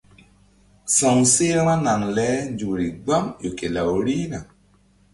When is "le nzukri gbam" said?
2.15-3.25